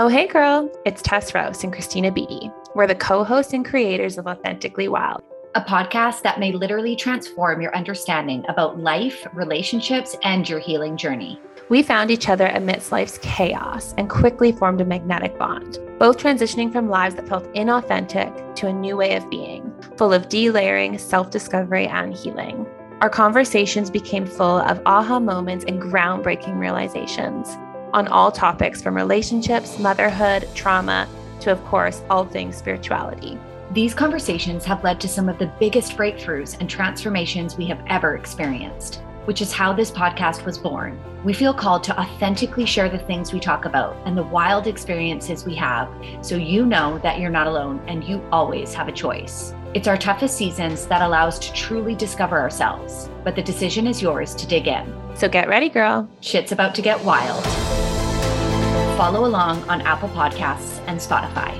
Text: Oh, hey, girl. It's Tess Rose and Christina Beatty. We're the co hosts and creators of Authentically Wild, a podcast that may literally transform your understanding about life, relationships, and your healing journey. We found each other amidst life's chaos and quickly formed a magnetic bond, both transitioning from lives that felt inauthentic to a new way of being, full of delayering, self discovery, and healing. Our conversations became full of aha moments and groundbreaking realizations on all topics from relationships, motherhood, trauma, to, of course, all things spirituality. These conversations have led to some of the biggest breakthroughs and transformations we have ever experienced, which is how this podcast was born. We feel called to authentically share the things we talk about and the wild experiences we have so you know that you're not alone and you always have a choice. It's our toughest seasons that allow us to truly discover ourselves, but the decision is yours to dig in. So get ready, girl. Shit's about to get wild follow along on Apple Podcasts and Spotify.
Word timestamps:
Oh, 0.00 0.06
hey, 0.06 0.28
girl. 0.28 0.70
It's 0.84 1.02
Tess 1.02 1.34
Rose 1.34 1.64
and 1.64 1.72
Christina 1.72 2.12
Beatty. 2.12 2.52
We're 2.76 2.86
the 2.86 2.94
co 2.94 3.24
hosts 3.24 3.52
and 3.52 3.64
creators 3.64 4.16
of 4.16 4.28
Authentically 4.28 4.86
Wild, 4.86 5.24
a 5.56 5.60
podcast 5.60 6.22
that 6.22 6.38
may 6.38 6.52
literally 6.52 6.94
transform 6.94 7.60
your 7.60 7.74
understanding 7.74 8.44
about 8.48 8.78
life, 8.78 9.26
relationships, 9.34 10.14
and 10.22 10.48
your 10.48 10.60
healing 10.60 10.96
journey. 10.96 11.40
We 11.68 11.82
found 11.82 12.12
each 12.12 12.28
other 12.28 12.46
amidst 12.46 12.92
life's 12.92 13.18
chaos 13.22 13.92
and 13.98 14.08
quickly 14.08 14.52
formed 14.52 14.80
a 14.80 14.84
magnetic 14.84 15.36
bond, 15.36 15.80
both 15.98 16.18
transitioning 16.18 16.70
from 16.70 16.88
lives 16.88 17.16
that 17.16 17.28
felt 17.28 17.52
inauthentic 17.54 18.54
to 18.54 18.68
a 18.68 18.72
new 18.72 18.96
way 18.96 19.16
of 19.16 19.28
being, 19.28 19.74
full 19.96 20.12
of 20.12 20.28
delayering, 20.28 21.00
self 21.00 21.30
discovery, 21.30 21.88
and 21.88 22.14
healing. 22.14 22.68
Our 23.00 23.10
conversations 23.10 23.90
became 23.90 24.26
full 24.26 24.58
of 24.58 24.80
aha 24.86 25.18
moments 25.18 25.64
and 25.66 25.82
groundbreaking 25.82 26.56
realizations 26.56 27.56
on 27.92 28.08
all 28.08 28.30
topics 28.30 28.82
from 28.82 28.94
relationships, 28.94 29.78
motherhood, 29.78 30.48
trauma, 30.54 31.08
to, 31.40 31.52
of 31.52 31.64
course, 31.64 32.02
all 32.10 32.24
things 32.24 32.56
spirituality. 32.56 33.38
These 33.72 33.94
conversations 33.94 34.64
have 34.64 34.82
led 34.82 35.00
to 35.00 35.08
some 35.08 35.28
of 35.28 35.38
the 35.38 35.52
biggest 35.60 35.96
breakthroughs 35.96 36.58
and 36.58 36.70
transformations 36.70 37.56
we 37.56 37.66
have 37.66 37.82
ever 37.86 38.16
experienced, 38.16 39.02
which 39.26 39.42
is 39.42 39.52
how 39.52 39.72
this 39.72 39.90
podcast 39.90 40.44
was 40.44 40.56
born. 40.56 40.98
We 41.22 41.34
feel 41.34 41.52
called 41.52 41.84
to 41.84 42.00
authentically 42.00 42.64
share 42.64 42.88
the 42.88 42.98
things 42.98 43.32
we 43.32 43.40
talk 43.40 43.66
about 43.66 43.96
and 44.06 44.16
the 44.16 44.22
wild 44.22 44.66
experiences 44.66 45.44
we 45.44 45.54
have 45.56 45.88
so 46.22 46.36
you 46.36 46.64
know 46.64 46.98
that 46.98 47.20
you're 47.20 47.28
not 47.28 47.46
alone 47.46 47.80
and 47.86 48.02
you 48.02 48.22
always 48.32 48.72
have 48.72 48.88
a 48.88 48.92
choice. 48.92 49.52
It's 49.74 49.88
our 49.88 49.96
toughest 49.96 50.36
seasons 50.36 50.86
that 50.86 51.02
allow 51.02 51.26
us 51.26 51.38
to 51.38 51.52
truly 51.52 51.94
discover 51.94 52.38
ourselves, 52.38 53.08
but 53.24 53.36
the 53.36 53.42
decision 53.42 53.86
is 53.86 54.00
yours 54.00 54.34
to 54.36 54.46
dig 54.46 54.66
in. 54.66 54.94
So 55.14 55.28
get 55.28 55.48
ready, 55.48 55.68
girl. 55.68 56.08
Shit's 56.20 56.52
about 56.52 56.74
to 56.76 56.82
get 56.82 57.02
wild 57.04 57.44
follow 58.98 59.26
along 59.26 59.62
on 59.70 59.80
Apple 59.82 60.08
Podcasts 60.08 60.82
and 60.88 60.98
Spotify. 60.98 61.54